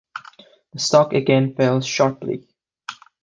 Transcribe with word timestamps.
The 0.73 0.79
stock 0.79 1.13
again 1.13 1.53
fell 1.53 1.79
sharply. 1.79 2.47